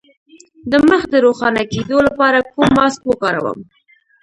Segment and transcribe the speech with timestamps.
[0.71, 3.59] د مخ د روښانه کیدو لپاره کوم ماسک وکاروم؟